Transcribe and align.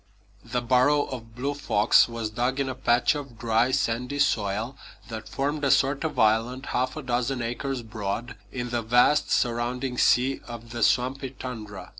The 0.43 0.63
burrow 0.63 1.03
of 1.03 1.35
Blue 1.35 1.53
Fox 1.53 2.09
was 2.09 2.31
dug 2.31 2.59
in 2.59 2.67
a 2.67 2.73
patch 2.73 3.13
of 3.13 3.37
dry, 3.37 3.69
sandy 3.69 4.17
soil 4.17 4.75
that 5.09 5.29
formed 5.29 5.63
a 5.63 5.69
sort 5.69 6.03
of 6.03 6.17
island 6.17 6.65
half 6.71 6.97
a 6.97 7.03
dozen 7.03 7.43
acres 7.43 7.83
broad 7.83 8.33
in 8.51 8.71
the 8.71 8.81
vast 8.81 9.29
surrounding 9.31 9.99
sea 9.99 10.41
of 10.47 10.71
the 10.71 10.81
swampy 10.81 11.29
tundra. 11.29 11.89